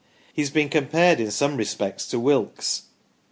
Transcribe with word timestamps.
He 0.33 0.41
has 0.41 0.49
been 0.49 0.67
compared 0.69 1.19
in 1.19 1.29
some 1.29 1.57
respects 1.57 2.07
to 2.07 2.19
Wilkes. 2.19 2.85